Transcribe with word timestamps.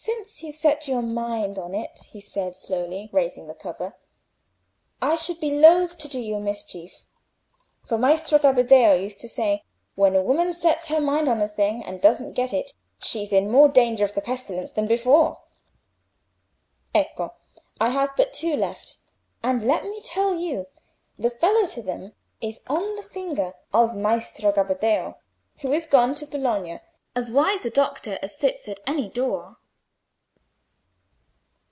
"Since 0.00 0.44
you've 0.44 0.54
set 0.54 0.86
your 0.86 1.02
mind 1.02 1.58
on 1.58 1.74
it," 1.74 1.98
he 2.12 2.20
said, 2.20 2.54
slowly 2.54 3.10
raising 3.12 3.48
the 3.48 3.52
cover, 3.54 3.96
"I 5.02 5.16
should 5.16 5.40
be 5.40 5.50
loth 5.50 5.98
to 5.98 6.06
do 6.06 6.20
you 6.20 6.36
a 6.36 6.40
mischief; 6.40 7.04
for 7.84 7.98
Maestro 7.98 8.38
Gabbadeo 8.38 8.92
used 8.94 9.20
to 9.22 9.28
say, 9.28 9.64
when 9.96 10.14
a 10.14 10.22
woman 10.22 10.52
sets 10.52 10.86
her 10.86 11.00
mind 11.00 11.28
on 11.28 11.42
a 11.42 11.48
thing 11.48 11.82
and 11.84 12.00
doesn't 12.00 12.34
get 12.34 12.52
it, 12.52 12.72
she's 13.02 13.32
in 13.32 13.52
worse 13.52 13.72
danger 13.72 14.04
of 14.04 14.14
the 14.14 14.20
pestilence 14.20 14.70
than 14.70 14.86
before. 14.86 15.40
Ecco! 16.94 17.34
I 17.80 17.88
have 17.88 18.10
but 18.16 18.32
two 18.32 18.54
left; 18.54 18.98
and 19.42 19.64
let 19.66 19.82
me 19.82 20.00
tell 20.00 20.32
you, 20.36 20.68
the 21.18 21.28
fellow 21.30 21.66
to 21.66 21.82
them 21.82 22.12
is 22.40 22.60
on 22.68 22.94
the 22.94 23.02
finger 23.02 23.52
of 23.74 23.96
Maestro 23.96 24.52
Gabbadeo, 24.52 25.16
who 25.62 25.72
is 25.72 25.86
gone 25.88 26.14
to 26.14 26.26
Bologna—as 26.26 27.32
wise 27.32 27.64
a 27.64 27.70
doctor 27.70 28.20
as 28.22 28.38
sits 28.38 28.68
at 28.68 28.78
any 28.86 29.08
door." 29.08 29.56